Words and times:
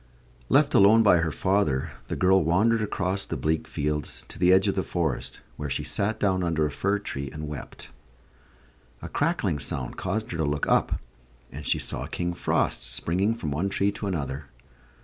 Left 0.49 0.73
alone 0.73 1.03
by 1.03 1.17
her 1.17 1.31
father, 1.31 1.91
the 2.07 2.15
girl 2.15 2.43
wandered 2.43 2.81
across 2.81 3.23
the 3.23 3.37
bleak 3.37 3.67
fields 3.67 4.25
to 4.29 4.39
the 4.39 4.51
edge 4.51 4.67
of 4.67 4.73
the 4.73 4.81
forest, 4.81 5.41
where 5.57 5.69
she 5.69 5.83
sat 5.83 6.19
down 6.19 6.41
under 6.43 6.65
a 6.65 6.71
fir 6.71 6.97
tree 6.97 7.29
and 7.31 7.47
wept. 7.47 7.89
A 9.03 9.07
crackling 9.07 9.59
sound 9.59 9.97
caused 9.97 10.31
her 10.31 10.37
to 10.37 10.43
look 10.43 10.65
up, 10.67 10.99
and 11.51 11.67
she 11.67 11.77
saw 11.77 12.07
King 12.07 12.33
Frost 12.33 12.91
springing 12.91 13.35
from 13.35 13.51
one 13.51 13.69
tree 13.69 13.91
to 13.91 14.07
another. 14.07 14.45